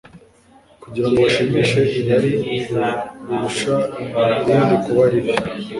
[0.83, 3.75] kugira ngo bashimishe irari rirusha
[4.41, 5.33] irindi kuba ribi.